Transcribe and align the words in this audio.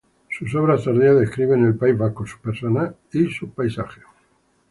Sus 0.31 0.55
obras 0.55 0.83
tardías 0.83 1.19
describen 1.19 1.63
el 1.63 1.75
País 1.77 1.95
Vasco, 1.95 2.25
sus 2.25 2.39
personas 2.39 2.95
y 3.13 3.27
sus 3.27 3.51
paisajes. 3.51 4.03